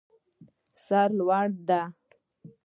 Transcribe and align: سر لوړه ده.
سر 0.85 1.07
لوړه 1.17 1.41
ده. 1.67 1.81